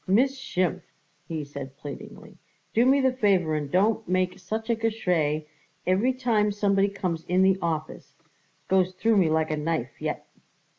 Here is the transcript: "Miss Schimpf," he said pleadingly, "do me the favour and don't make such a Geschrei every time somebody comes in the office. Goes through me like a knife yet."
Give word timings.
"Miss 0.07 0.35
Schimpf," 0.39 0.81
he 1.27 1.43
said 1.43 1.77
pleadingly, 1.77 2.35
"do 2.73 2.87
me 2.87 3.01
the 3.01 3.13
favour 3.13 3.53
and 3.53 3.69
don't 3.71 4.09
make 4.09 4.39
such 4.39 4.67
a 4.71 4.75
Geschrei 4.75 5.45
every 5.85 6.11
time 6.11 6.51
somebody 6.51 6.89
comes 6.89 7.23
in 7.27 7.43
the 7.43 7.59
office. 7.61 8.15
Goes 8.67 8.93
through 8.95 9.17
me 9.17 9.29
like 9.29 9.51
a 9.51 9.57
knife 9.57 10.01
yet." 10.01 10.25